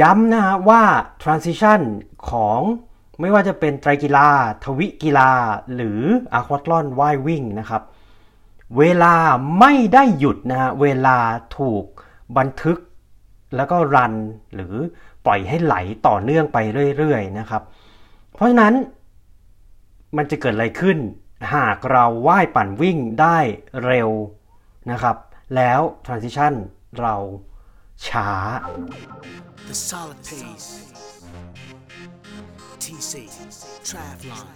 [0.00, 0.82] ย้ำนะฮะว่า
[1.22, 1.80] transition
[2.30, 2.60] ของ
[3.20, 4.28] ไม่ว่าจะเป็นไตรกีฬา
[4.64, 5.30] ทวิกีฬา
[5.74, 6.00] หรือ
[6.34, 7.82] อะควาตลอนว่ายวิ่งนะครับ
[8.78, 9.14] เวลา
[9.60, 11.18] ไม่ได้หยุดนะฮะเวลา
[11.58, 11.84] ถูก
[12.36, 12.78] บันทึก
[13.56, 14.14] แล้วก็รัน
[14.54, 14.74] หรือ
[15.26, 15.74] ปล่อยให้ไหล
[16.06, 16.58] ต่อเนื่องไป
[16.98, 17.62] เรื่อยๆนะครับ
[18.34, 18.74] เพราะฉะนั้น
[20.16, 20.98] มันจะเกิดอะไรขึ้น
[21.54, 23.38] หากเราว่ายปั่นวิ่งได้
[23.84, 24.10] เร็ว
[24.90, 25.16] นะครับ
[25.56, 26.54] แล้ว transition
[27.00, 27.14] เรา
[28.06, 28.28] ช้า
[29.67, 30.93] The solid pace.
[32.79, 33.13] TC,
[33.83, 34.47] Travlon.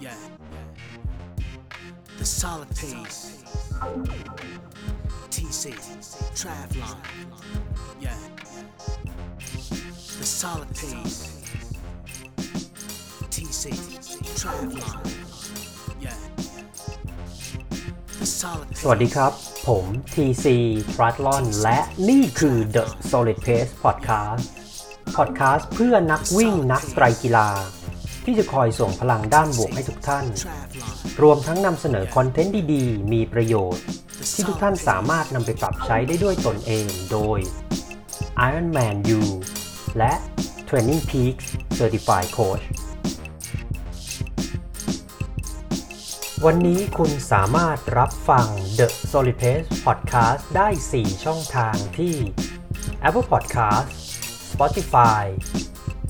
[0.00, 0.14] Yeah.
[2.18, 3.44] The solid pace.
[5.30, 5.64] TC,
[6.40, 6.96] Travlon.
[8.00, 8.16] Yeah.
[10.18, 11.18] The solid pace.
[13.34, 13.64] TC,
[14.40, 14.96] Travlon.
[16.00, 16.14] Yeah.
[18.20, 20.45] The solid สวัสดีครับ ผม TC
[20.93, 24.43] t r a t l o n และนี่คือ The Solid Pace Podcast
[25.17, 27.49] Podcast เพื่อนักวิ่งนักไตรกีฬา
[28.25, 30.25] ที่จะคอยส่งพลังด้านบวกให้ทุกท่าน
[31.21, 33.85] รวมทั้งนำเสนอคอนเทนต์ดีๆ มีประโยชน์
[34.33, 37.39] ที่ทุกท่านสามารถนำไปปรับใช้ได้ด้วยตนเองโดย
[38.47, 39.21] Ironman U
[39.97, 40.13] และ
[40.69, 41.45] Training Peaks
[41.79, 42.65] Certified Coach
[46.45, 48.45] วันนี้คุณสามารถรับฟัง
[48.77, 52.15] The Solid Pace Podcast ได้ 4 ช่องทางที่
[53.07, 53.87] Apple Podcast
[54.51, 55.23] Spotify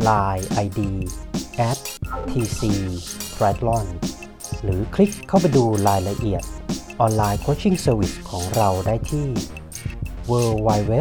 [0.09, 0.81] Line ID
[1.69, 1.79] at
[2.31, 2.63] tc
[3.37, 3.87] triathlon
[4.63, 6.43] หรือคลิกเข้าไปดูรายละเอียด
[7.01, 9.27] ออนไลน์โคชชิ่งเซอร์วิสของเราได้ที่
[10.31, 10.93] www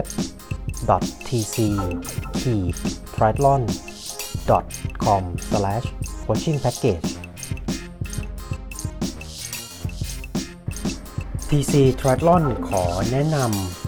[1.28, 1.58] tc
[3.16, 3.62] triathlon
[5.04, 5.24] com
[6.26, 7.10] coaching package
[11.50, 13.85] TC Triathlon ขอแนะนำ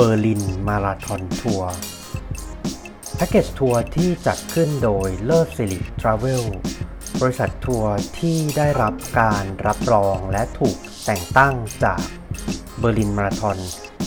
[0.00, 1.72] เบอร์ลินมาราทอนทัวร์
[3.16, 6.44] แพ็กเกจทัวร์ที่จัดขึ้นโดยเลิศสิริทราเวล
[7.20, 11.54] บริษัททัวร์ที่ได้รับการรับรองและถูกแต่งตั้ง
[11.84, 12.02] จาก
[12.78, 13.58] เบอร์ลินมาราธอน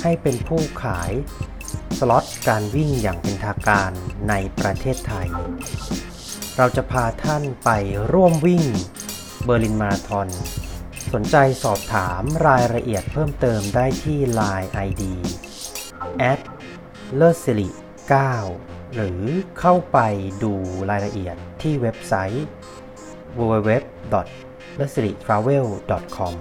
[0.02, 1.12] ให้เป็นผู้ขาย
[1.97, 3.91] สล็อตการวิ่งอย่างเป็นทางการ
[4.29, 5.28] ในประเทศไทย
[6.58, 7.69] เราจะพาท่านไป
[8.13, 8.63] ร่วมวิ่ง
[9.46, 10.28] เบอร์ลินมาราธอน
[11.13, 15.03] สนใจสอบถามรายละเอียดเพิ่มเติมได้ที่ Line ID
[16.32, 16.42] at
[17.16, 17.70] เลอสิริ
[18.32, 19.22] 9หรือ
[19.60, 19.98] เข้าไป
[20.44, 20.54] ดู
[20.90, 22.46] รายละเอียดที่เว็บไซต์
[23.38, 23.72] www
[24.80, 25.68] l e s i r i t r a v e l
[26.16, 26.34] com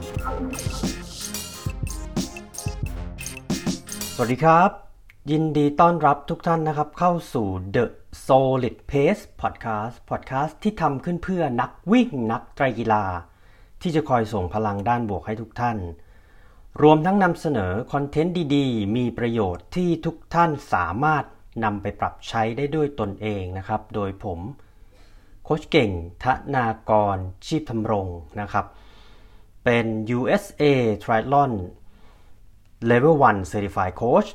[4.15, 4.71] สวัสดีครับ
[5.31, 7.85] ยินดีต้อนรับทุกท่านนะครับเข้าสู่ The
[8.27, 13.05] Solid Pace Podcast Podcast ที่ทำขึ้นเพื่อนักวิ่งนักไตรกีฬา
[13.83, 15.79] ที่จะคอยส่งพลังด้านบวกให้ทุกท่าน
[16.83, 21.25] รวมทั้งนำเสนอคอนเทนต์ดีๆ มีประโยชน์ที่ทุกท่านสามารถ
[21.65, 24.41] นำไปปรับใช้ได้ด้วยตนเองนะครับ โดยผม
[25.45, 25.91] โคชเก่ง
[26.25, 27.17] ธนากร
[27.47, 28.09] ชีพธำรง
[28.41, 28.67] นะครับ
[29.65, 29.87] เป็น
[30.19, 30.63] USA
[31.03, 31.53] Triathlon
[32.91, 34.29] Level 1 Certified Coach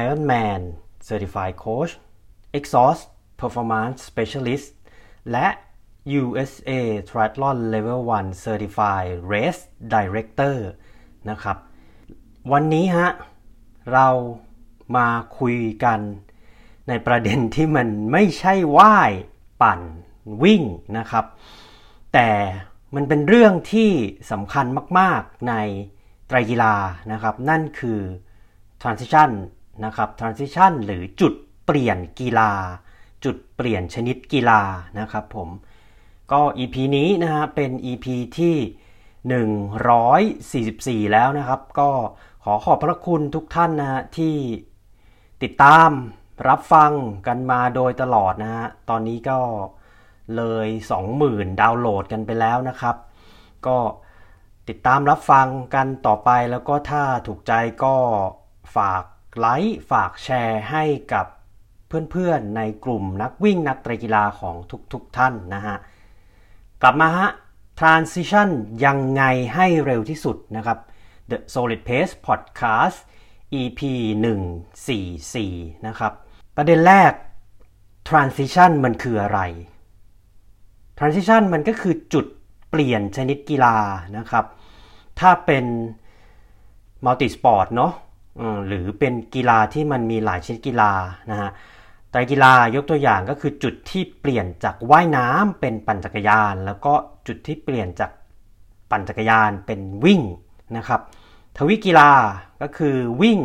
[0.00, 0.62] Ironman
[1.08, 1.92] Certified Coach
[2.58, 3.02] Exhaust
[3.40, 4.68] Performance Specialist
[5.30, 5.48] และ
[6.20, 6.70] USA
[7.08, 9.62] Triathlon Level 1 Certified Race
[9.94, 10.56] Director
[11.30, 11.56] นะครับ
[12.50, 13.08] วันนี้ฮะ
[13.92, 14.08] เรา
[14.96, 15.06] มา
[15.38, 16.00] คุยกัน
[16.88, 19.12] ในประเด็นที่มันไม่ใช่ว่าย
[19.62, 19.80] ปั่น
[20.42, 20.62] วิ่ง
[20.98, 21.24] นะครับ
[22.12, 22.30] แต่
[22.94, 23.90] มันเป็นเรื่องที่
[24.30, 24.66] สำคัญ
[24.98, 25.54] มาก ๆ ใน
[26.26, 26.74] ไตรกีฬา
[27.12, 28.00] นะครับ นั่นคือ
[28.82, 29.30] transition
[29.84, 31.32] นะครับ transition หรือจุด
[31.64, 32.52] เปลี่ยนกีฬา
[33.24, 34.62] จุดเปลี่ยนชนิดกีฬา
[35.00, 35.48] นะครับผม
[36.32, 38.06] ก็ EP นี้นะฮะเป็น EP
[38.38, 38.56] ที่
[41.04, 41.90] 144 แล้วนะครับ ก็
[42.46, 44.34] ขอขอบพระคุณทุกท่านนะฮะที่
[45.42, 45.90] ติดตาม
[46.48, 46.92] รับฟัง
[47.26, 49.38] กันมาโดยตลอดนะฮะ ตอนนี้ก็
[50.36, 50.68] เลย
[51.14, 52.96] 20,000 ดาวน์โหลดกันไปแล้วนะครับ
[53.66, 53.78] ก็
[54.68, 57.52] ติดตามรับฟังกันต่อไปแล้วก็ถ้าถูกใจ
[57.84, 57.96] ก็
[58.76, 59.04] ฝาก
[59.38, 61.26] ไลค์ฝากแชร์ให้กับ
[62.10, 64.56] เพื่อนๆในกลุ่มนักวิ่งนักไตรกีฬาของ
[64.92, 65.76] ทุกๆทท่านนะฮะ
[66.82, 67.28] กลับมาฮะ
[67.80, 68.48] transition
[68.84, 69.22] ยังไง
[69.54, 70.78] ให้เร็วที่สุดนะครับ
[71.32, 72.98] The Solid Pace Podcast
[73.60, 73.80] EP
[75.02, 76.12] 144 นะครับ
[76.56, 77.12] ประเด็นแรก
[78.08, 79.40] transition มันคืออะไร
[80.98, 82.26] transition มันก็คือจุด
[82.70, 83.76] เปลี่ยนชนิดกีฬา
[84.16, 84.44] นะครับ
[85.20, 85.64] ถ้าเป็น
[87.04, 87.92] multisport เนาะ
[88.66, 90.92] หรือเป็นกีฬาที่มันมีหลายชนิดกีฬา
[91.30, 91.50] นะฮะ
[92.10, 96.92] ไตรกีฬายกตัวอย่างก็คือจุดที่เปลี่ยนจากว่ายน้ำเป็นปั่นจักรยาน แล้วก็
[97.26, 98.10] จุดที่เปลี่ยนจาก
[98.90, 100.20] ปั่นจักรยานเป็นวิ่ง
[100.76, 101.00] นะครับ
[101.56, 102.10] ทวิกีฬา
[102.62, 103.40] ก็คือวิ่ง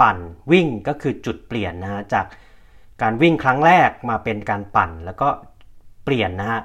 [0.00, 0.18] ปั่น
[0.52, 2.26] วิ่งก็คือจุดเปลี่ยนนะฮะจาก
[3.02, 5.28] การวิ่งครั้งแรกมาเป็นการปั่นแล้วก็
[6.04, 6.60] เปลี่ยนนะฮะ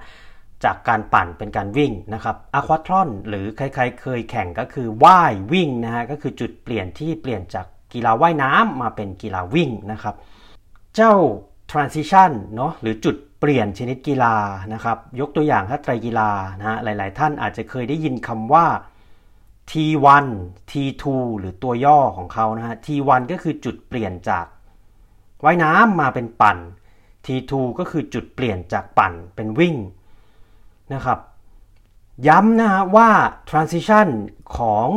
[0.64, 10.16] จากการปั่นเป็นการวิ่งนะครับอะควาทรอนหรือใครๆเคยแข่งก็คือว่ายวิ่งนะฮะก็คือจุดเปลี่ยนที่เปลี่ยนจากกีฬาว่ายน้ำมาเป็นกีฬาวิ่งนะครับ
[10.96, 11.14] เจ้า
[11.72, 14.36] transition เนาะหรือจุดเปลี่ยนชนิดกีฬา
[14.74, 16.30] นะครับ ยกตัวอย่างถ้าไตรกีฬา
[16.60, 18.66] นะฮะหลาย ๆ ท่านอาจจะเคยได้ยินคำว่า
[19.72, 20.26] T1
[20.72, 21.06] T2
[21.40, 24.46] หรือตัวย่อของเขานะฮะ T1 ก็คือจุดเปลี่ยนจาก
[25.44, 26.58] ว่ายน้ำมาเป็นปั่น
[27.26, 29.76] T2 ก็คือจุดเปลี่ยนจากปั่นเป็นวิ่ง
[30.94, 31.20] นะครับ
[32.28, 33.10] ย้ำนะฮะว่า
[33.50, 34.08] transition
[34.58, 34.88] ของ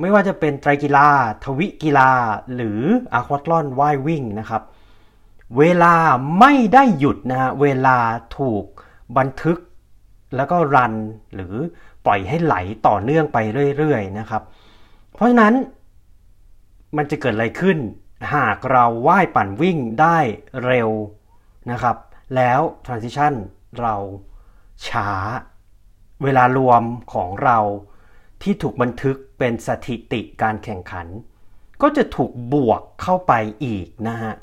[0.00, 1.08] ไม่ว่าจะเป็นไตรกีฬา
[1.44, 2.10] ทวิกีฬา
[2.54, 2.80] หรือ
[3.14, 4.62] อะควาตลอนว่ายวิ่งนะครับ
[5.58, 5.94] เวลา
[6.40, 7.98] ไม่ได้หยุดนะฮะ เวลา
[8.38, 8.64] ถูก
[9.16, 9.58] บันทึก
[10.36, 10.94] แล้วก็รัน
[11.34, 11.54] หรือ
[12.06, 12.56] ปล่อยให้ไหล
[12.86, 13.38] ต่อเนื่องไป
[13.78, 14.42] เรื่อยๆนะครับ
[15.14, 15.54] เพราะฉะนั้น
[16.96, 17.78] มันจะเกิดอะไรขึ้น
[18.34, 20.18] หากเราว่ายปั่นวิ่งได้
[20.64, 20.90] เร็ว
[21.70, 21.96] นะครับ
[22.36, 23.34] แล้ว transition
[23.80, 23.94] เรา
[24.88, 25.08] ช้า
[26.22, 26.82] เวลารวม
[27.12, 27.58] ของเรา
[28.42, 31.06] ที่ถูกบันทึกเป็นสถิติการแข่งขัน
[31.82, 33.32] ก็จะถูกบวกเข้าไป
[33.64, 34.34] อีกนะฮะ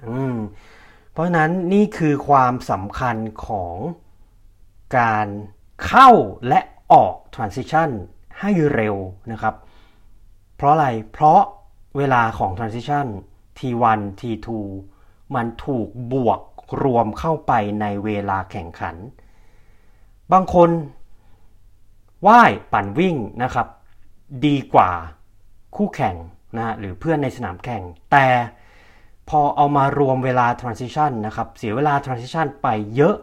[1.12, 3.18] เพราะฉะนั้นนี่คือความสำคัญ
[3.48, 3.76] ของ
[4.98, 5.28] การ
[5.86, 6.10] เข้า
[6.48, 6.60] และ
[6.94, 7.90] ออก transition
[8.40, 8.96] ให้เร็ว
[9.32, 9.56] นะครับ
[10.56, 11.42] เพราะอะไร เพราะ
[11.98, 13.06] เวลาของ transition
[13.58, 14.48] T1 T2
[15.36, 16.40] มันถูกบวก
[16.84, 17.52] รวมเข้าไป
[17.82, 18.96] ในเวลาแข่งขัน
[20.32, 20.70] บางคน
[22.28, 23.68] ว่ายปั่นวิ่งนะครับ
[24.46, 24.92] ดีกว่า
[25.76, 26.16] คู่แข่ง
[26.58, 28.28] นะหรือเพื่อนในสนามแข่ง แต่
[29.30, 33.16] พอเอามารวมเวลา transition นะครับ เสียเวลา transition ไปเยอะ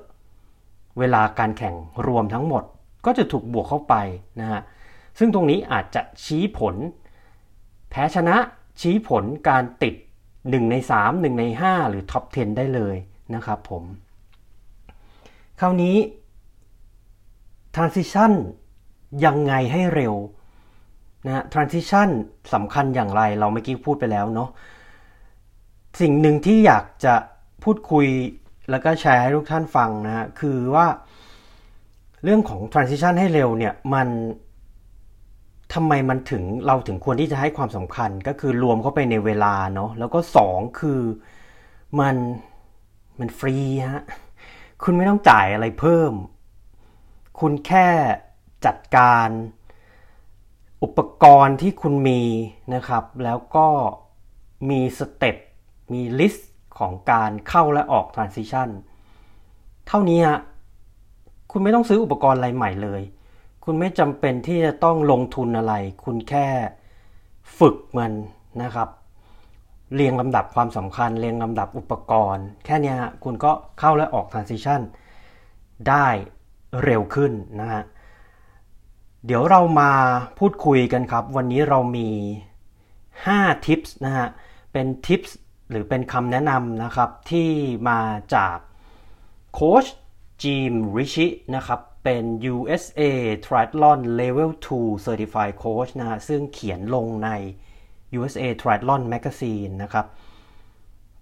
[0.98, 1.74] เวลาการแข่ง
[2.06, 2.64] รวมทั้งหมด
[3.06, 3.94] ก็จะถูกบวกเข้าไป
[4.40, 4.60] นะฮะ
[5.18, 6.74] ซึ่งตรงนี้อาจจะชี้ผล
[7.90, 8.36] แพ้ชนะ
[8.80, 9.94] ชี้ผลการติด
[10.36, 12.96] 1 ใน 3 1 ใน 5 หรือท็อป 10 ได้เลย
[13.34, 13.84] นะครับผม
[15.60, 15.96] คราวนี้
[17.74, 18.32] transition
[19.24, 20.14] ยังไงให้เร็ว
[21.26, 22.08] นะ transition
[22.54, 24.50] สำคัญอย่างไรเราเมื่อกี้พูดไปแล้วเนาะ
[26.00, 27.14] สิ่งหนึ่งที่อยากจะ
[27.62, 28.06] พูดคุย
[28.70, 30.86] แล้วก็แชร์ให้ทุกท่านฟังนะฮะคือว่า
[32.24, 34.08] เรื่องของ transition ให้เร็วเนี่ยมัน
[35.74, 41.00] ทำไมมันถึงเราถึงควรที่จะให้ความสำคัญก็คือรวมเข้าไปในเวลาเนาะแล้วก็สองคือ
[42.00, 42.16] มัน
[43.18, 43.56] มันฟรี
[43.92, 44.04] ฮะ
[44.82, 46.12] คุณไม่ต้องจ่ายอะไรเพิ่ม
[47.40, 47.88] คุณแค่
[48.66, 49.28] จัดการ
[50.82, 52.22] อุปกรณ์ที่คุณมี
[52.74, 53.68] นะครับ แล้วก็
[54.70, 55.37] มี step
[55.92, 58.68] มี list ของการเข้าและออก transition
[59.87, 60.40] เท่านี้ฮะ
[61.58, 63.02] คุณไม่ต้องซื้ออุปกรณ์อะไรใหม่เลย
[63.64, 66.46] คุณไม่จำเป็นที่จะต้องลงทุนอะไร คุณแค่
[67.58, 68.12] ฝึกมัน
[68.62, 68.88] นะครับ
[69.94, 72.94] เรียงลำดับความสำคัญ เรียงลำดับอุปกรณ์ แค่นี้
[73.25, 74.80] คุณก็เข้าและออก transition
[75.88, 76.06] ได้
[76.84, 77.82] เร็วขึ้นนะฮะ
[79.26, 79.90] เดี๋ยวเรามา
[80.38, 82.08] พูดคุยกันครับ วันนี้เรามี
[82.86, 84.28] 5 tips นะฮะ
[84.72, 85.30] เป็น tips
[85.70, 87.48] หรือเป็นคำแนะนำนะครับที่
[87.88, 88.00] มา
[88.34, 88.56] จาก
[89.54, 89.86] โค้ช
[90.43, 92.25] จีมริชินะครับ เป็น
[92.55, 93.02] USA
[93.47, 97.31] Triathlon Level 2 Certified Coach นะฮะซึ่งเขียนลงใน
[98.19, 100.07] USA Triathlon Magazine นะครับ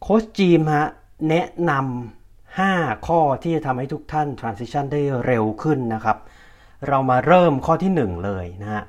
[0.00, 0.86] โค้ชจีมฮะ
[1.28, 6.18] แนะนำ5 ข้อที่จะทำให้ทุกท่าน transition ได้เร็วขึ้นนะครับ
[6.88, 8.82] เรามาเริ่มข้อที่ 1 เลยนะฮะ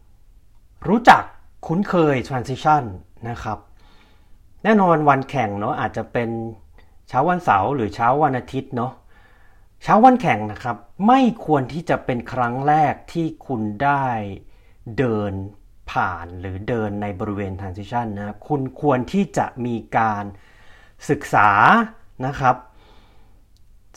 [0.00, 0.88] 1.
[0.88, 1.22] รู้จัก
[1.66, 2.82] คุ้นเคย transition
[3.28, 3.58] นะครับ
[4.64, 6.30] แน่นอนวันแข่งเนาะอาจจะเป็น
[7.08, 8.92] เช้าวันเสาร์หรือเช้าวันอาทิตย์เนาะ
[9.82, 14.06] เช้าวันแข่งนะครับ ไม่ควรที่จะเป็นครั้งแรกที่คุณได้
[14.98, 15.32] เดิน
[15.90, 20.24] ผ่านหรือเดินในบริเวณ transition นะคุณควรที่จะมีการ
[21.10, 21.48] ศึกษา
[22.26, 22.56] นะครับ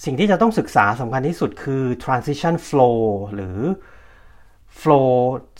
[0.06, 3.01] สิ่งที่จะต้องศึกษาสำคัญที่สุดคือ transition flow
[3.34, 3.60] หรือ
[4.80, 5.12] flow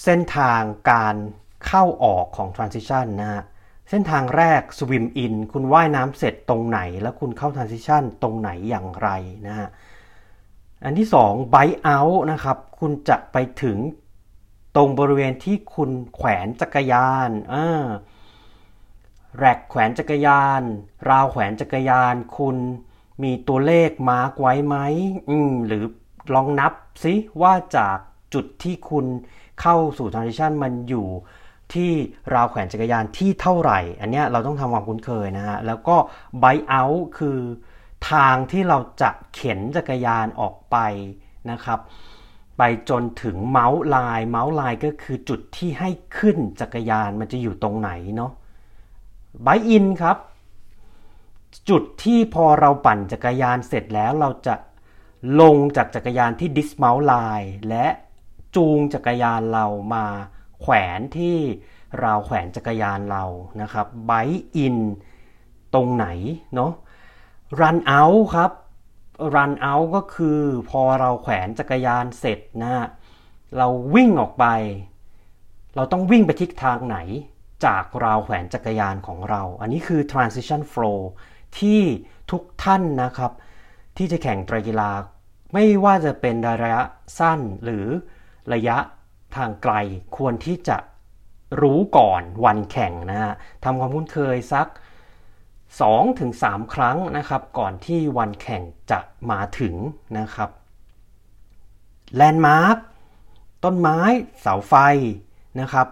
[0.04, 1.16] เส้นทางการ
[1.66, 3.44] เข้าออกของ transition นะฮะ
[3.90, 9.10] เส้นทางแรก swim in คุณว่ายน้ำเสร็จตรงไหน แล้วคุณเข้า transition ตรงไหนอย่างไร
[9.48, 9.70] นะฮะ
[10.84, 13.78] อันที่2 bite out นะครับ คุณจะไปถึง
[14.76, 17.86] ตรงบริเวณที่คุณแขวนจักรยานอ่า
[19.40, 20.62] แรกแขวนจักรยาน
[21.10, 22.58] ราวแขวนจักรยาน คุณ
[23.24, 24.76] มีตัวเลข mark ไว้ไหม
[25.30, 25.84] อืมหรือ
[26.34, 27.98] ลองนับซิว่าจาก
[28.34, 29.06] จุดที่คุณ
[29.62, 31.08] เข้าสู่ transition มันอยู่
[31.74, 31.92] ที่
[32.34, 35.96] ราวแขวนจักรยานที่เท่าไหร่ อันนี้เราต้องทำความคุ้นเคยนะฮะ แล้วก็
[36.44, 37.40] bike out คือ
[38.12, 40.78] ทางที่เราจะเข็นจักรยานออกไป
[41.52, 41.80] นะครับ
[42.58, 48.32] ไปจนถึง mount line mount line ก็คือจุดที่ให้ขึ้นจักรยานมันจะอยู่ตรงไหนเนาะ
[49.46, 50.18] bite in ครับ
[51.70, 54.56] จุดที่พอเราปั่นจักรยานเสร็จแล้วเราจะ
[55.42, 57.88] ลงจากจักรยานที่ dismount line และ
[58.56, 60.06] จูงจักรยานเรามา
[60.62, 61.38] แขวนที่
[62.04, 63.24] ราวแขวนจักรยานเรา
[63.62, 64.78] นะครับ bite in
[65.74, 66.08] ตรงไหน
[66.56, 66.72] เนาะ
[67.60, 68.52] run out ครับ
[69.36, 70.40] run out ก็คือ
[70.70, 72.86] พอเราแขวนจักรยานเสร็จนะฮะ
[73.58, 74.46] เราวิ่งออกไป
[75.76, 76.98] เราต้องวิ่งไปทิศทางไหน
[77.66, 81.00] จากราวแขวนจักรยานของเรา อันนี้คือ transition flow
[81.60, 81.82] ที่
[82.32, 83.32] ทุกท่านนะครับ
[83.98, 84.92] ที่จะแข่งไตรกีฬา
[85.54, 86.84] ไม่ว่าจะเป็นระยะ
[87.20, 87.86] สั้นหรือ
[88.54, 88.78] ระยะ
[89.36, 89.74] ทางไกล
[90.18, 90.78] ควรที่จะ
[91.62, 93.34] รู้ก่อนวันแข่งนะฮะ
[93.64, 94.68] ทำความคุ้นเคยสัก
[95.90, 99.00] 2-3 ครั้งนะครับ ก่อนที่วันแข่งจะ
[99.32, 99.76] มาถึง
[100.20, 100.50] นะครับ
[102.16, 102.78] แลนด์มาร์ค
[103.64, 104.00] ต้นไม้
[104.42, 104.74] เสาไฟ
[105.60, 105.88] นะครับ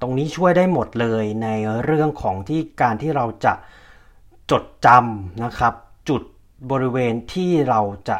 [0.00, 1.48] ตรงนี้ช่วยได้หมดเลยใน
[1.84, 3.52] เรื่องของที่การที่เราจะ
[4.50, 5.74] จดจำนะครับ
[6.08, 6.22] จุด
[6.70, 8.18] บริเวณที่เราจะ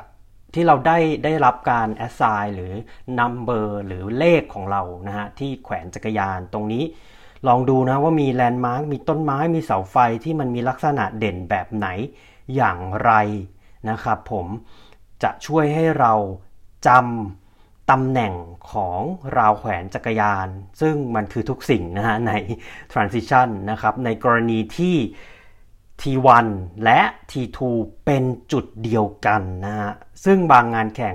[0.54, 2.72] ที่เราได้ได้รับการ assign หรือ
[3.18, 6.84] number หรือเลขของเรานะฮะที่แขวนจักรยานตรงนี้
[7.48, 11.88] ลองดูนะว่ามีแลนด์มาร์กมีต้นไม้มีเสาไฟที่มันมีลักษณะเด่นแบบไหน
[12.56, 13.12] อย่างไร
[13.90, 14.46] นะครับผม
[15.22, 16.12] จะช่วยให้เรา
[16.86, 18.34] จำตำแหน่ง
[18.72, 19.00] ของ
[19.38, 20.48] ราวแขวนจักรยาน
[20.80, 22.32] ซึ่งมันคือทุกสิ่งนะฮะใน
[22.92, 24.96] transition นะครับในกรณีที่
[26.02, 26.46] T1
[26.84, 27.58] และ T2
[28.04, 29.92] เป็นจุดเดียวกันนะฮะ
[30.24, 31.14] ซึ่งบางงานแข่ง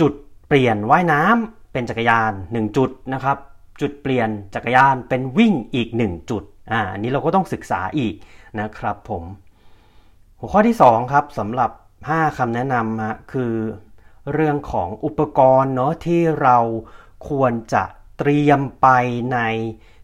[0.00, 0.12] จุด
[0.46, 3.36] เปลี่ยนว่ายน้ำเป็นจักรยาน 1 จุดนะครับ
[3.80, 8.14] จุดเปลี่ยนจักรยานเป็นวิ่งอีก 1 จุดอ่าอันนี้เราก็ต้องศึกษาอีก
[8.60, 9.24] นะครับผม
[10.38, 11.70] หัวข้อที่ 2 ครับสำหรับ
[12.04, 13.54] 5คำแนะนำฮะคือ
[14.32, 16.58] เรื่องของอุปกรณ์เนาะที่เรา
[17.28, 17.84] ควรจะ
[18.18, 18.88] เตรียมไป
[19.32, 19.38] ใน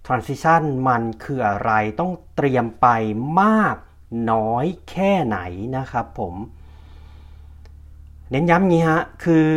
[0.09, 2.87] transition มันคืออะไรต้องเตรียมไป
[3.41, 3.77] มาก
[4.33, 5.39] น้อยแค่ไหน
[5.77, 6.35] นะครับผม
[8.31, 9.49] เน้นย้ำงี้ฮะ คือ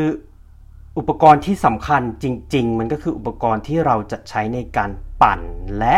[0.97, 4.91] อุปกรณ์ที่สำคัญจริง ๆ มันก็คืออุปกรณ์ที่เราจะใช้ในการ
[5.21, 5.41] ปั่น
[5.79, 5.97] และ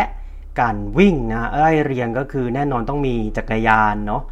[0.60, 4.22] การวิ่งนะไล่เรียงก็คือแน่นอนต้องมีจักรยานเนาะ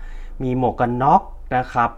[0.43, 1.23] มีหมวกกันน็อก
[1.57, 1.91] นะครับ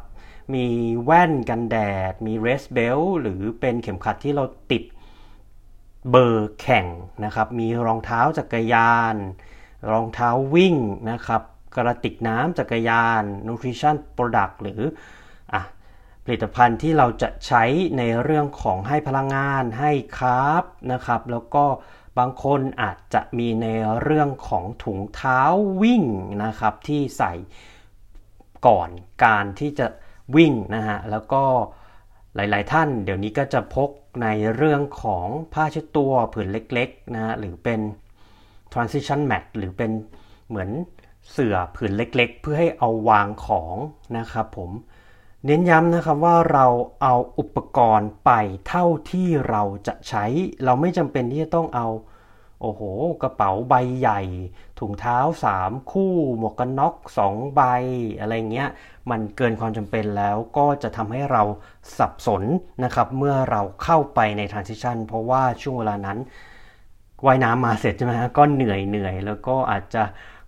[0.54, 0.66] มี
[1.04, 1.76] แว่นกันแด
[2.10, 4.82] ด มีเรสเบลหรือเป็นเข็มขัดที่เราติด
[6.10, 6.86] เบอร์แข่ง
[7.24, 9.16] นะครับ มีรองเท้าจักรยาน
[9.90, 10.76] รองเท้าวิ่ง
[11.10, 11.42] นะครับ
[11.76, 14.80] กระติกน้ำจักรยาน nutrition product หรือ
[15.52, 15.56] อ
[16.24, 17.64] ผลิตภัณฑ์ที่เราจะใช้
[17.98, 21.64] ในเรื่องของให้พลังงาน ให้คาร์บนะครับ แล้วก็
[22.18, 23.66] บางคนอาจจะมีใน
[24.02, 25.40] เรื่องของถุงเท้า
[25.82, 26.04] วิ่ง
[26.44, 27.32] นะครับ ที่ใส่
[28.66, 28.88] ก่อน
[29.24, 29.86] การที่จะ
[30.36, 31.44] วิ่งนะฮะ แล้วก็
[32.34, 33.90] หลาย ๆ ท่านเดี๋ยวนี้ก็จะพก
[34.22, 37.80] ในเรื่องของผ้าเช็ดตัวผืนเล็กๆนะฮะหรือเป็น
[38.72, 39.90] transition mat หรือเป็น
[40.48, 40.70] เหมือน
[41.32, 43.76] เสื่อผืนเล็กๆ เพื่อให้เอาวางของ
[44.18, 44.70] นะครับผม
[45.46, 46.66] เน้นย้ำนะครับว่าเรา
[47.02, 48.30] เอาอุปกรณ์ไป
[48.68, 50.24] เท่าที่เราจะใช้
[50.64, 51.86] เราไม่จำเป็นที่จะต้องเอา
[52.60, 52.82] โอ้โห
[53.22, 54.20] กระเป๋าใบใหญ่
[54.78, 55.18] ถุงเท้า
[55.54, 56.94] 3คู่ หมวกกันน็อก
[57.26, 57.62] 2ใบ
[58.20, 58.68] อะไรเงี้ย
[59.10, 61.42] มันเกินความจำเป็นแล้วก็จะทำให้เรา
[61.98, 62.42] สับสน
[62.84, 66.18] นะครับ เมื่อเราเข้าไปใน transition เพราะว่าช่วงเวลานั้น
[67.24, 70.02] ว่ายน้ำมาเสร็จใช่ไหมฮะก็เหนื่อยเหนื่อยแล้วก็อาจจะ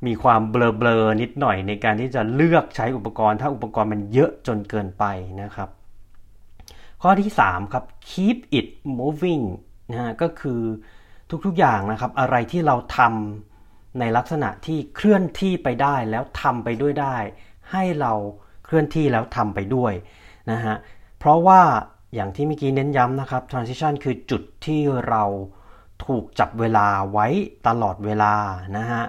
[0.06, 5.04] มีความเบลอๆนิดหน่อยในการที่จะเลือกใช้อุปกรณ์ ถ้าอุปกรณ์มันเยอะจนเกินไป
[5.42, 5.68] นะครับ
[7.02, 9.44] ข้อที่ 3 ครับ keep it moving
[9.90, 10.62] นะฮะก็คือ
[11.46, 17.16] ทุกๆอย่างนะครับ อะไรที่เราทำในลักษณะที่เคลื่อนที่ไปได้แล้วทำไปด้วยได้
[17.72, 18.12] ให้เรา
[18.64, 19.92] เคลื่อนที่แล้วทำไปด้วย
[20.50, 20.76] นะฮะ
[21.18, 21.60] เพราะว่า
[22.14, 25.24] อย่างที่เมื่อกี้เน้นย้ำนะครับ transition คือจุดที่เรา
[26.06, 27.26] ถูกจับเวลาไว้
[27.66, 28.34] ตลอดเวลา
[28.76, 29.02] นะฮะ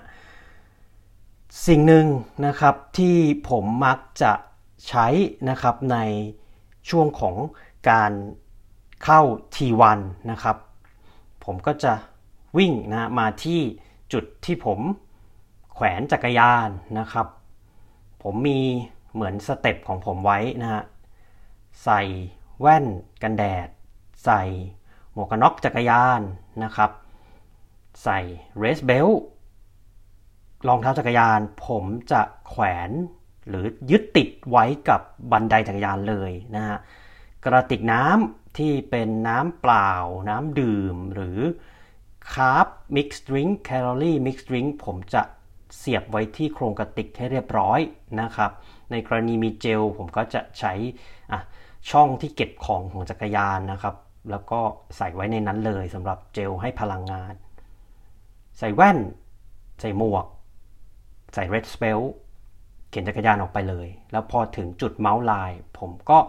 [1.68, 2.06] สิ่งหนึ่ง
[2.46, 3.16] นะครับที่
[3.50, 4.34] ผมมักจะ
[4.88, 5.08] ใช้
[5.50, 5.98] นะครับใน
[6.90, 7.36] ช่วงของ
[7.90, 8.12] การ
[9.04, 9.22] เข้า
[9.56, 10.00] T1
[10.32, 10.58] นะครับ
[11.48, 11.94] ผมก็จะ
[12.58, 13.60] วิ่งนะมาที่
[14.14, 14.80] จุดที่ผม
[15.74, 17.28] แขวนจักรยานนะครับ
[18.24, 18.62] ผมมี
[19.14, 20.84] เหมือนสเต็ปของผมไว้นะฮะ
[21.84, 22.02] ใส่
[22.62, 22.86] แว่น
[23.22, 23.68] กันแดด
[24.26, 24.42] ใส่
[25.14, 26.22] หมวกกันน็อกจักรยาน
[26.64, 26.92] นะครับ
[28.04, 28.20] ใส่
[28.58, 29.08] race belt
[30.68, 32.90] รองเท้าจักรยาน ผมจะแขวน
[33.48, 35.02] หรือยึดติดไว้กับ
[35.32, 36.78] บันไดจักรยานเลยนะฮะ
[37.46, 39.92] กระติกน้ำ ที่เป็นน้ำเปล่า
[40.30, 41.40] น้ำดื่ม หรือ
[42.34, 45.22] carb mix drink calorie mix drink ผมจะ
[45.78, 47.80] เสียบไว้ที่โครงกระติกให้เรียบร้อย
[48.22, 48.52] นะครับ
[48.92, 50.74] ในกรณีมีเจลผมก็จะใช้
[51.92, 53.96] ช่องที่เก็บของของจักรยานนะครับ
[54.32, 54.60] แล้วก็
[54.98, 57.34] ใส่ไว้ในนั้นเลยสำหรับเจลให้พลังงาน
[58.58, 58.98] ใส่แว่น
[59.80, 60.26] ใส่หมวก
[61.34, 62.02] ใส่ red spell
[62.90, 66.20] เข็นจักรยานออกไปเลย แล้วพอถึงจุดเมาส์ไลน์ผมก็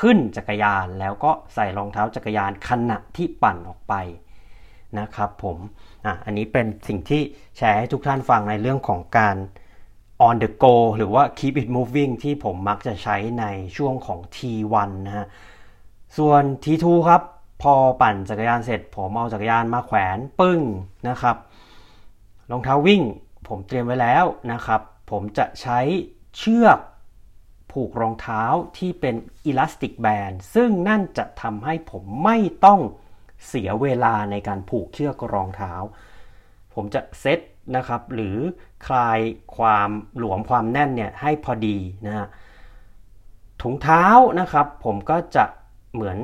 [0.00, 3.94] ขึ้นจักรยานแล้วก็ใส่รองเท้าจักรยานขณะที่ปั่นออกไป
[4.98, 5.58] นะครับผม
[6.04, 7.22] อะอันนี้เป็นสิ่งที่
[7.56, 9.36] แชร์ให้ทุกท่านฟังในเรื่องของการ
[10.26, 13.44] on the go หรือว่า keep it moving ที่ผมมักจะใช้ใน
[13.76, 15.26] ช่วงของ T1 นะฮะ
[16.16, 17.22] ส่วน T2 ครับ
[17.62, 20.60] พอปั่นจักรยานเสร็จ ผมเอาจักรยานมาแขวนปึ้ง
[21.08, 21.36] นะครับ
[22.50, 23.02] รองเท้าวิ่ง
[23.48, 25.80] ผมเตรียมไว้แล้วนะครับ ผมจะใช้
[26.38, 26.78] เชือก
[27.74, 28.42] ผูกรองเท้า
[28.78, 29.14] ที่เป็น
[29.46, 32.80] อิลาสติกแบนซึ่งนั่นจะทำให้ผมไม่ต้อง
[33.48, 35.72] เสียเวลาในการผูกเชือกรองเท้า
[36.74, 37.40] ผมจะเซต
[37.76, 38.36] นะครับ หรือ
[38.86, 39.20] คลาย
[39.56, 41.76] ความหลวมความแน่นเนี่ยให้พอดี
[42.06, 42.26] นะฮะ
[43.62, 44.04] ถุงเท้า
[44.40, 45.44] นะครับ ผมก็จะ
[45.94, 46.18] เหมือน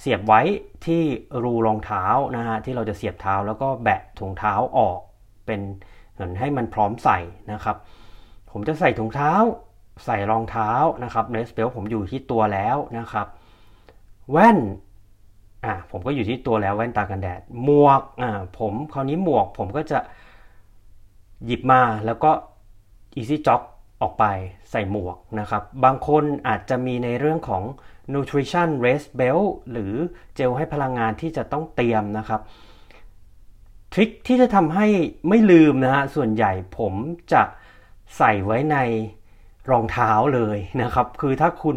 [0.00, 0.40] เสียบไว้
[0.86, 1.02] ที่
[1.42, 2.04] รูรองเท้า
[2.36, 4.98] นะฮะที่เราจะเสียบเท้าแล้วก็แบะถุงเท้าออก
[5.46, 5.60] เป็น
[6.12, 7.18] เหมือนให้มันพร้อมใส่
[7.52, 7.76] นะครับ
[8.50, 9.32] ผมจะใส่ถุงเท้า
[10.04, 10.70] ใส่รองเท้า
[11.04, 13.26] นะครับเรสเบลผมอยู่ที่ตัวแล้วนะครับ
[14.30, 14.58] แว่น
[15.64, 19.98] อ่าผมก็อยู่ที่ตัวแล้วแว่นตากันแดด หมวกอ่าผมคราวนี้หมวกผมก็จะ
[21.46, 22.30] หยิบมาแล้วก็
[23.16, 23.62] easy jog
[24.00, 24.24] ออกไป
[24.70, 27.62] ใส่หมวกนะครับ บางคนอาจจะมีในเรื่องของ
[28.14, 29.92] nutrition rest belt หรือ
[30.34, 32.40] เจลให้พลังงานที่จะต้องเตรียมนะครับ
[33.92, 34.86] ทริคที่จะทำให้
[35.28, 36.94] ไม่ลืมนะฮะส่วนใหญ่ผม
[37.32, 37.42] จะ
[38.18, 38.76] ใส่ไว้ใน
[39.70, 41.76] รองเท้าเลยนะครับ คือถ้าคุณ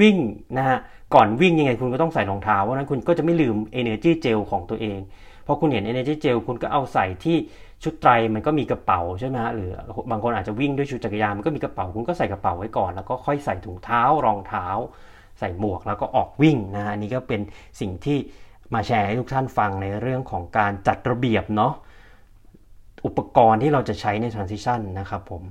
[0.00, 0.16] วิ่ง
[0.58, 0.78] นะฮะ
[1.14, 4.98] ก่อนวิ่งยังไงคุณก็ต้องใส่รองเท้าเพราะนั้นคุณก็จะไม่ลืม energy gel ของตัวเอง
[5.46, 7.36] พอคุณเห็น energy gel คุณก็เอาใส่ที่
[7.82, 9.70] ชุดไตรมันก็มีกระเป๋าใช่ไหมฮะหรือ
[10.10, 14.66] บางคนอาจจะวิ่งด้วยชุดจักรยานมันก็มีกระเป๋าคุณก็ใส่กระเป๋าไว้ก่อน แล้วก็ค่อยใส่ถุงเท้ารองเท้า
[15.38, 17.40] ใส่หมวกแล้วก็ออกวิ่งนะฮะนี่ก็เป็น
[17.80, 18.18] สิ่งที่
[18.74, 21.72] มาแชร์ให้ทุกท่านฟังในเรื่องของการจัดระเบียบเนาะ
[23.06, 25.42] อุปกรณ์ที่เราจะใช้ใน transition นะครับผม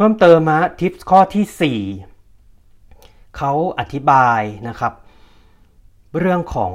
[0.00, 4.92] เพิ่มเติมมาทิปข้อที่ 4 เขาอธิบายนะครับ
[6.18, 6.72] เรื่องของ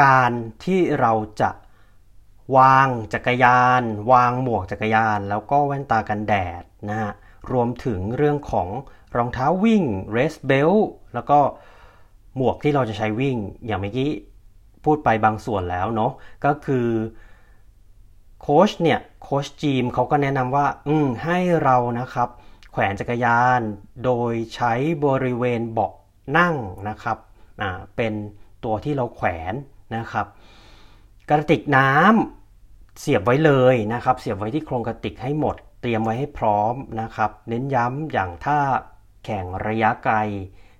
[0.00, 0.30] การ
[0.64, 1.50] ที่เราจะ
[2.56, 7.12] วางจักรยาน วางหมวกจักรยาน แล้วก็แว่นตากันแดดนะฮะ
[7.52, 8.68] รวมถึงเรื่องของ
[9.16, 9.82] รองเท้าวิ่ง
[10.16, 11.38] rest belt แล้วก็
[12.36, 14.10] หมวกที่เราจะใช้วิ่งอย่างเมื่อกี้
[14.84, 16.12] พูดไปบางส่วนแล้วเนาะ
[16.44, 16.86] ก็คือ
[18.42, 22.28] โค้ชเนี่ยโค้ชจีมเขาก็แนะนำว่า อืมให้เรานะครับ
[22.72, 23.60] แขวนจักรยาน
[24.04, 24.72] โดยใช้
[25.04, 25.92] บริเวณเบาะ
[26.38, 26.54] นั่ง
[26.88, 27.18] นะครับ
[27.60, 28.12] อ่าเป็น
[28.64, 29.54] ตัวที่เราแขวน
[29.96, 30.26] นะครับ
[31.30, 38.58] กระติกน้ำเสียบไว้เลยนะครับ เสียบไว้ที่โครงกระติกให้หมด เตรียมไว้ให้พร้อมนะครับ เน้นย้ำอย่างถ้า
[39.24, 40.16] แข่งระยะไกล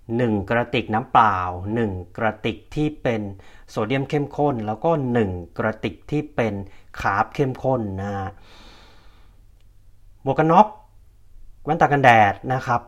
[0.06, 1.38] 1 กระติกน้ำเปล่า
[1.78, 3.22] 1 กระติกที่เป็น
[3.70, 4.90] โซเดียมเข้มข้น แล้วก็
[5.24, 6.54] 1 กระติกที่เป็น
[7.00, 8.28] คาร์บเข้มข้นนะฮะ
[10.22, 10.66] หมวกกันน็อก
[11.64, 12.80] แว่นตากันแดดนะครับ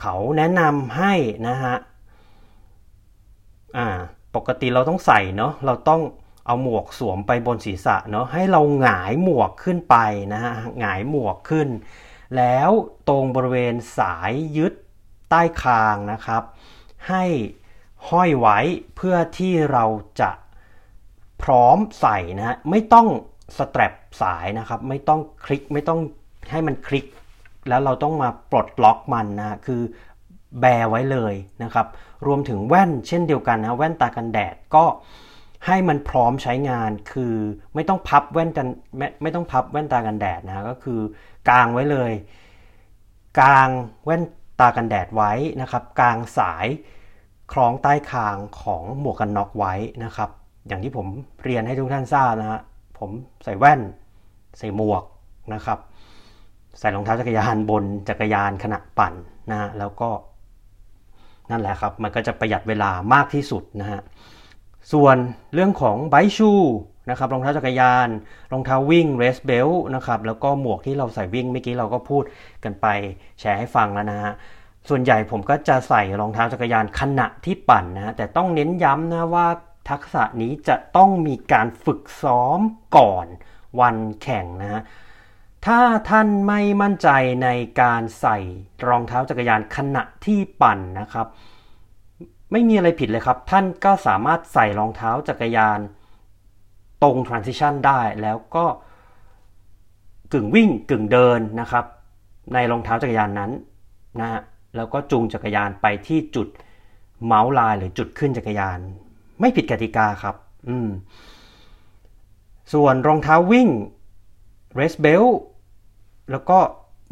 [0.00, 1.12] เขาแนะนำให้
[1.48, 1.74] นะฮะ
[3.76, 3.88] อ่า
[4.34, 6.02] ปกติเราต้องใส่เนาะเราต้อง
[6.46, 9.96] เอาหมวกสวมไปบนศีรษะเนาะให้เราหงายหมวกขึ้นไป
[10.32, 11.68] นะฮะหงายหมวกขึ้น
[12.36, 12.70] แล้ว
[13.08, 14.74] ตรงบริเวณสายยึด
[15.30, 16.42] ใต้คางนะครับ
[17.08, 17.24] ให้
[18.10, 18.58] ห้อยไว้
[18.96, 19.84] เพื่อที่เรา
[20.20, 20.30] จะ
[21.42, 23.06] พร้อมใส่นะฮะไม่ต้อง
[23.58, 26.00] สแตรปสายนะครับ ไม่ต้องคลิกไม่ต้อง
[26.50, 27.06] ให้มันคลิก
[27.68, 29.80] แล้วเราต้องมาปลดล็อกมันนะคือ
[30.60, 31.86] แบไว้เลยนะครับ
[32.26, 34.84] รวมถึงแว่นเช่นเดียวกันนะแว่นตากันแดดก็
[35.66, 37.34] ให้มันพร้อมใช้งานคือ
[37.74, 41.00] ไม่ต้องพับแว่นกันไม่ไม่ต้องพับแว่นตากันแดดนะก็คือ
[41.48, 42.12] กางไว้เลย
[43.40, 43.68] กาง
[44.04, 44.22] แว่น
[44.60, 46.66] ตากันแดดไว้นะครับ กลางสาย
[47.52, 50.30] คล้องใต้คางของหมวกกันน็อกไว้นะครับ
[50.68, 51.06] อย่างที่ผม
[51.44, 52.60] เรียนให้ทุกท่านทราบนะฮะ
[52.98, 53.10] ผม
[53.44, 53.80] ใส่แว่น
[54.58, 55.04] ใส่หมวก
[55.54, 55.78] นะครับ
[56.78, 59.14] ใส่รองเท้าจักรยานบนจักรยานขณะปั่น
[59.50, 60.10] นะฮะแล้วก็
[61.50, 64.00] นั่นแหละครับ มันก็จะประหยัดเวลามากที่สุดนะฮะ
[64.92, 65.16] ส่วน
[65.54, 66.50] เรื่องของไบชู
[67.10, 68.08] นะครับรองเท้าจักรยาน
[68.52, 72.24] รองเท้าวิ่งเรสเบลนะครับแล้วก็หมวกที่เราใส่วิ่งเมื่อกี้เราก็พูด
[72.64, 72.86] กันไป
[73.40, 74.32] แชร์ให้ฟังแล้วนะฮะ
[74.88, 79.46] ส่วนใหญ่ผมก็จะใส่รองเท้าจักรยานขณะที่ปั่นนะฮะแต่ต้องเน้นย้ำนะว่า
[79.90, 82.60] ทักษะนี้จะต้องมีการฝึกซ้อม
[82.96, 83.26] ก่อน
[83.80, 84.82] วันแข่งนะฮะ
[85.66, 87.08] ถ้าท่านไม่มั่นใจ
[87.42, 87.48] ใน
[87.80, 88.38] การใส่
[88.88, 91.26] รองเท้าจักรยานขณะที่ปั่นนะครับ
[92.52, 95.78] ไม่มีอะไรผิดเลยครับ ท่านก็สามารถใส่รองเท้าจักรยาน
[97.02, 98.64] ตรง transition ได้แล้วก็
[100.32, 101.84] กึ่งวิ่งกึ่งเดินนะครับ
[102.52, 103.50] ในรองเท้าจักรยานนั้น
[104.20, 104.40] นะฮะ
[104.76, 106.48] แล้วก็จูงจักรยานไปที่จุด
[107.26, 108.78] เมาส์ไลน์หรือจุดขึ้นจักรยาน
[109.40, 110.36] ไม่ผิดกติกาครับ
[110.68, 110.88] อืม
[112.72, 113.68] ส่วนรองเท้าวิ่ง
[114.78, 115.32] race belt
[116.30, 116.58] แล้วก็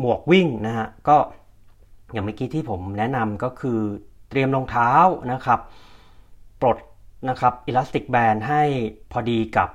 [0.01, 1.17] หมวกวิ่งนะฮะก็
[2.13, 3.79] อย่างเมื่อกี้ที่ผมแนะนำก็คือ
[4.31, 4.91] เตรียมรองเท้า
[5.33, 5.61] นะครับ
[6.61, 6.79] ปลด
[7.29, 8.63] นะครับอิลาสติกแบนให้
[9.13, 9.71] พอดีกับ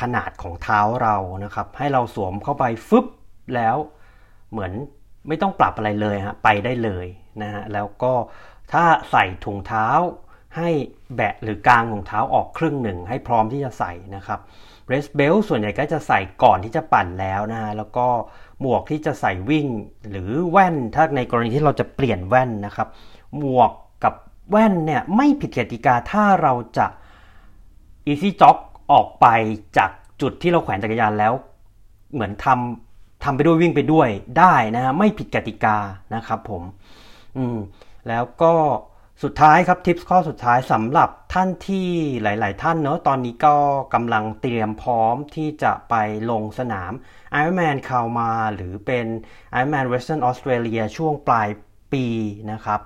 [0.00, 3.06] ขนาดของเท้าเรานะครับ ให้เราสวมเข้าไปฟึบ
[3.54, 3.76] แล้ว
[4.50, 4.72] เหมือน
[5.28, 7.06] ไม่ต้องปรับอะไรเลยฮะไปได้เลย
[7.42, 8.12] นะฮะแล้วก็
[8.72, 9.88] ถ้าใส่ถุงเท้า
[10.56, 10.70] ให้
[11.16, 14.40] แบะหรือกลางถุงเท้าออกครึ่งหนึ่ง ให้พร้อมที่จะใส่นะครับ
[14.88, 18.06] เรสเบลส่วนใหญ่ก็จะใส่ก่อนที่จะปั่นแล้วนะฮะแล้วก็
[18.60, 19.66] หมวกที่จะใส่วิ่ง
[20.10, 22.88] หรือแว่นถ้าในกรณีที่เราจะเปลี่ยนแว่นนะครับ
[23.38, 23.70] หมวก
[24.50, 26.86] แว่นเนี่ยไม่ผิดกติกาถ้าเราจะ
[28.10, 28.56] easy jog
[28.92, 29.26] ออกไป
[29.76, 31.32] จากจุดที่เราแขวนจักรยานแล้ว
[32.12, 34.08] เหมือนทำทำไปด้วยวิ่งไปด้วย
[34.38, 35.76] ได้นะฮะไม่ผิดกติกา
[36.14, 36.62] นะครับผม
[37.36, 37.58] อืม
[38.08, 38.54] แล้วก็
[39.22, 41.88] สุดท้ายครับทิปข้อสุดท้ายสำหรับท่านที่
[42.22, 43.56] หลาย ๆ ท่านเนอะตอนนี้ก็
[43.94, 45.94] กำลังเตรียมพร้อมที่จะไป
[46.30, 46.92] ลงสนาม
[47.40, 49.06] Ironman คาวมาหรือเป็น
[49.54, 51.48] Ironman Western Australia ช่วงปลาย
[51.92, 52.06] ปี
[52.52, 52.80] นะครับ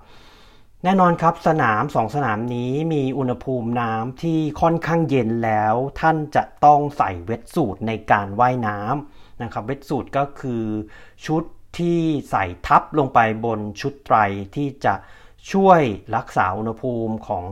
[0.84, 10.64] แน่นอนครับสนามสองสนามนี้มีอุณหภูมิน้ำที่ค่อนข้างเย็นแล้ว ท่านจะต้องใส่เวทสูตรในการว่ายน้ำนะครับ เวทสูตรก็คือ
[11.26, 11.42] ชุด
[11.78, 14.16] ที่ใส่ทับลงไปบนชุดไตร
[14.54, 14.94] ที่จะ
[15.52, 15.80] ช่วย
[16.16, 17.44] รักษาอุณหภูมิของ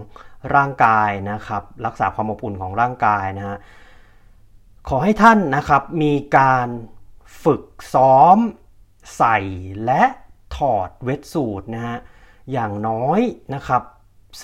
[0.55, 3.59] ร่างกายนะครับ รักษาความอบอุ่นของร่างกายนะฮะ
[4.89, 6.69] ขอให้ท่านนะครับมีการ
[7.45, 7.65] ฝึก
[7.95, 8.37] ซ้อม
[9.17, 9.39] ใส่
[9.85, 10.05] และ
[10.57, 11.99] ถอดเวทสูตรนะฮะ
[12.53, 13.21] อย่างน้อย
[13.55, 13.83] นะครับ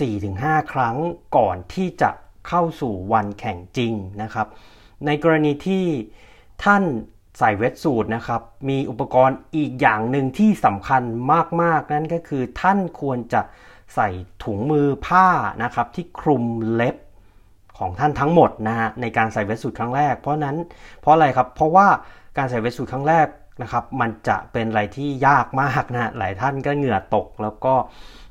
[0.05, 0.95] 4-5 ครั้ง
[1.37, 2.09] ก่อนที่จะ
[2.47, 4.47] เข้าสู่วันแข่งจริงนะครับ
[5.05, 5.85] ในกรณีที่
[6.63, 6.83] ท่าน
[7.39, 11.01] ใส่เวทสูตรนะครับ มีอุปกรณ์อีกอย่างหนึ่งที่สำคัญ
[11.61, 13.41] มาก ๆ นั่นก็คือท่านควรจะ
[13.95, 14.09] ใส่
[14.43, 15.27] ถุงมือผ้า
[15.63, 16.43] นะครับที่คลุม
[16.73, 16.95] เล็บ
[17.77, 20.55] ของท่านทั้งหมดนะฮะในการใส่เวทสูตรครั้งแรก เพราะนั้น
[20.99, 21.87] เพราะอะไรครับ เพราะว่า
[22.37, 23.27] การใส่เวทสูตรครั้งแรก
[23.61, 27.73] นะครับ มันจะเป็นอะไรที่ยากมากนะหลายท่านก็เหงื่อตก แล้วก็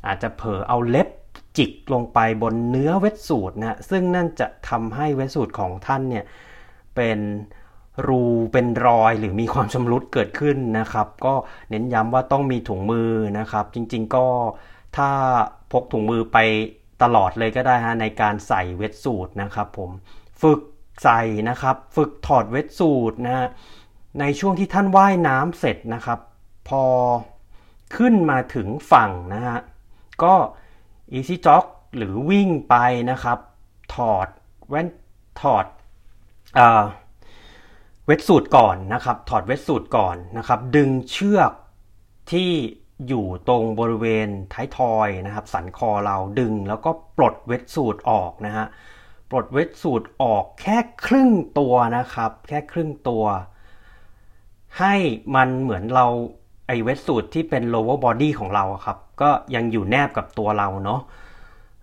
[0.07, 1.09] อาจจะเผลอเอาเล็บ
[1.57, 6.25] จิกลงไปบนเนื้อเวทสูตรนะซึ่งนั่นจะทำให้เวทสูตรของท่านเนี่ย
[6.97, 7.19] เป็น
[8.09, 11.35] รูเป็นรอยหรือมีความชำรุดเกิดขึ้นนะครับ ก็
[11.71, 14.27] เน้นย้ำว่าต้องมีถุงมือนะครับ จริงๆก็
[14.97, 15.11] ถ้า
[15.73, 16.39] พกถุงมือไป
[17.03, 19.91] ตลอดเลยก็ได้ฮะในการใส่เวทสูตรนะครับผม
[20.43, 20.61] ฝึก
[21.03, 23.49] ใส่นะครับ ฝึกถอดเวทสูตรนะฮะ
[24.21, 26.19] ในช่วงที่ท่านว่ายน้ำเสร็จนะครับ
[26.69, 26.85] พอ
[27.97, 29.61] ขึ้นมาถึงฝั่งนะฮะ
[30.23, 30.35] ก็
[31.17, 31.65] easy jog
[31.97, 32.75] หรือวิ่งไป
[33.11, 33.39] นะครับ
[33.95, 34.29] ถอด
[34.69, 34.89] แว่น
[35.41, 35.67] ถอด
[36.55, 36.85] เอ่อ
[38.07, 41.53] เวทสูตรก่อนนะครับ ถอดเวทสูตรก่อนนะครับ ดึงเชือก
[42.33, 42.51] ที่
[43.09, 48.67] อยู่ตรงบริเวณท้ายทอยนะครับ สันคอเราดึงแล้วก็ปลดเวทสูตรออกนะฮะ
[49.31, 53.25] ปลดเวทสูตรออกแค่ครึ่งตัวนะครับ แค่ครึ่งตัว
[54.79, 54.95] ให้
[55.35, 56.07] มันเหมือนเรา
[56.67, 61.01] ไอเวทสูตรที่เป็น lower body ของเราครับ ก็ยังอยู่แนบกับตัวเราเนาะ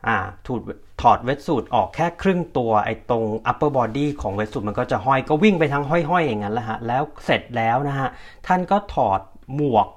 [0.08, 0.62] อ่าถูด
[1.02, 8.10] ถอดเวทสูตรออกแค่ครึ่งตัวไอตรง upper body ของเวทสูตรมันก็จะห้อยก็วิ่งไปทั้งห้อยๆ อย่างนั้นแหละฮะแล้วเสร็จแล้วนะฮะ
[8.48, 9.22] ท่านก็ถอด
[9.56, 9.88] หมวก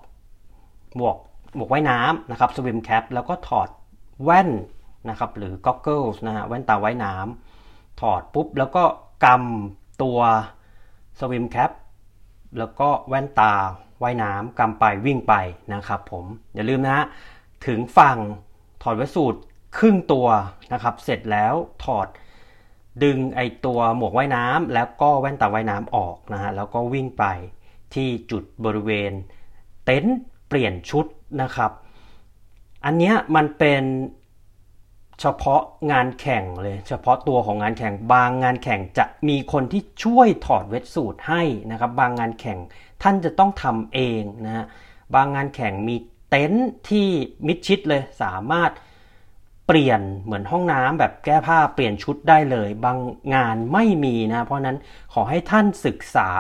[0.97, 1.17] หมวก
[1.55, 3.69] หมวกว่ายน้ำนะครับ swim cap แล้วก็ถอด
[4.25, 4.51] แว่น
[5.09, 8.85] นะครับ หรือ goggles นะฮะแว่นตาว่ายน้ำถอดปุ๊บแล้วก็
[9.25, 10.19] กำตัว
[11.19, 11.71] swim cap
[12.59, 13.55] แล้วก็แว่นตา
[14.03, 15.35] ว่ายน้ำกำไปวิ่งไป
[15.75, 17.05] นะครับผมอย่าลืมนะฮะ
[17.67, 18.19] ถึงฝั่ง
[18.83, 19.41] ถอดเวสูตร
[19.79, 20.29] ครึ่งตัว
[20.73, 21.55] นะครับ เสร็จแล้ว
[21.85, 22.09] ถอด
[23.03, 27.25] ดึงไอตัวหมวกว่ายน้ำแล้วก็แว่นตาว่ายน้ำออกนะฮะแล้วก็วิ่งไป
[27.95, 29.13] ที่จุดบริเวณ
[29.85, 31.07] เต็นท์เปลี่ยนชุด
[31.43, 31.73] นะครับ
[32.85, 33.83] อันเนี้ยมันเป็น
[35.21, 42.59] เฉพาะงานแข่งเลย เฉพาะตัวของงานแข่งบางงานแข่งจะมีคนที่ช่วยถอดเวทสูตรให้นะครับ บางงานแข่ง
[43.03, 44.67] ท่านจะต้องทำเองนะฮะ
[45.15, 45.97] บางงานแข่งมี
[46.31, 47.09] เต็นท์ที่
[47.47, 48.71] มิดชิดเลยสามารถ
[49.67, 52.99] เปลี่ยนเหมือนห้องน้ำแบบแก้ผ้าเปลี่ยนชุดได้เลย บาง
[53.35, 54.79] งานไม่มีนะ เพราะฉะนั้น
[55.13, 56.31] ขอให้ท่านศึกษา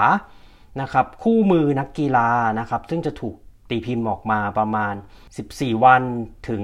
[0.80, 3.34] นะครับคู่มือนักกีฬานะครับ ซึ่งจะถูก
[3.70, 4.94] ตีพิมพ์ออกมาประมาณ
[5.38, 6.02] 14 วัน
[6.48, 6.62] ถึง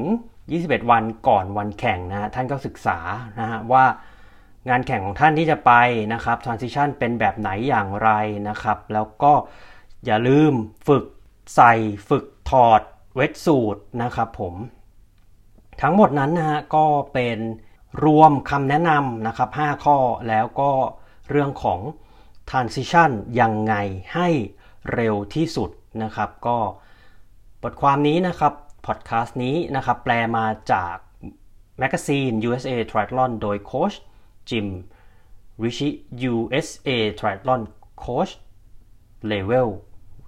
[0.60, 2.98] 21 วันก่อนวันแข่งนะท่านก็ศึกษา
[3.40, 3.84] นะฮะว่า
[4.68, 5.72] งานแข่งของท่านที่จะไป
[6.12, 8.10] นะครับ transition เป็นแบบไหนอย่างไร
[8.48, 9.32] นะครับ แล้วก็
[10.04, 10.52] อย่าลืม
[10.88, 11.04] ฝึก
[11.54, 11.72] ใส่
[12.08, 12.80] ฝึกถอด
[13.14, 14.54] เวทสูตรนะครับผม
[15.82, 17.38] ทั้งหมดนั้นนะฮะก็เป็น
[18.04, 20.70] รวมคำแนะนำนะครับ 5 ข้อแล้วก็
[21.30, 21.80] เรื่องของ
[22.50, 23.10] transition
[23.40, 23.74] ยังไง
[24.14, 24.28] ให้
[24.94, 25.70] เร็วที่สุด
[26.02, 26.58] นะครับ ก็
[27.62, 28.52] บทความนี้นะครับ
[28.86, 30.96] พอดแคสต์นี้นะครับแปลมาจาก
[31.78, 33.92] magazine USA Triathlon โดยโค้ช
[34.50, 34.66] จิม
[35.62, 35.88] ริชิ
[36.32, 37.62] USA Triathlon
[38.02, 38.32] Coach
[39.30, 39.68] Level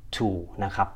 [0.02, 0.88] 2 นะครับ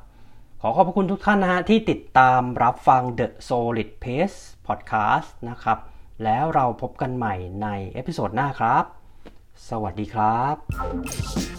[0.61, 5.77] ขอขอบพระคุณทุกท่านนะฮะที่ติดตามรับฟัง The Solid Pace Podcast นะครับ
[6.23, 8.83] แล้วเราพบกันใหม่ใน episode หน้าครับ
[9.69, 11.58] สวัสดีครับ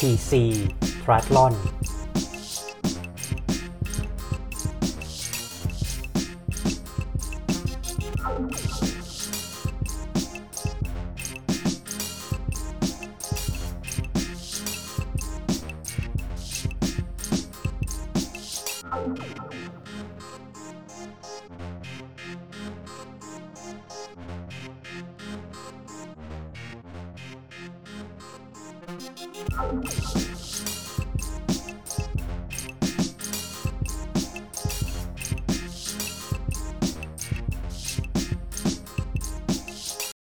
[0.00, 0.30] tc
[1.04, 1.54] triathlon